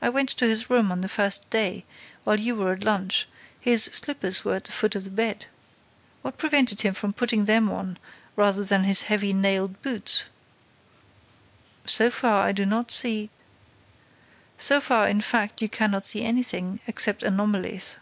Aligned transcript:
I 0.00 0.08
went 0.08 0.30
to 0.30 0.46
his 0.46 0.70
room 0.70 0.90
on 0.90 1.02
the 1.02 1.06
first 1.08 1.50
day, 1.50 1.84
while 2.24 2.40
you 2.40 2.56
were 2.56 2.72
at 2.72 2.82
lunch: 2.82 3.28
his 3.60 3.84
slippers 3.92 4.42
were 4.42 4.54
at 4.54 4.64
the 4.64 4.72
foot 4.72 4.94
of 4.94 5.04
the 5.04 5.10
bed. 5.10 5.48
What 6.22 6.38
prevented 6.38 6.80
him 6.80 6.94
from 6.94 7.12
putting 7.12 7.44
them 7.44 7.68
on 7.70 7.98
rather 8.36 8.64
than 8.64 8.84
his 8.84 9.02
heavy 9.02 9.34
nailed 9.34 9.82
boots?" 9.82 10.24
"So 11.84 12.10
far, 12.10 12.46
I 12.46 12.52
do 12.52 12.64
not 12.64 12.90
see—" 12.90 13.28
"So 14.56 14.80
far, 14.80 15.06
in 15.10 15.20
fact, 15.20 15.60
you 15.60 15.68
cannot 15.68 16.06
see 16.06 16.24
anything, 16.24 16.80
except 16.86 17.22
anomalies. 17.22 17.96